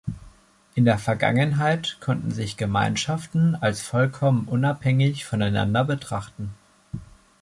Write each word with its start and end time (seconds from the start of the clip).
In 0.73 0.85
der 0.85 0.97
Vergangenheit 0.97 1.97
konnten 2.01 2.31
sich 2.31 2.57
Gemeinschaften 2.57 3.53
als 3.53 3.83
vollkommen 3.83 4.45
unabhängig 4.47 5.25
voneinander 5.25 5.85
betrachten. 5.85 6.55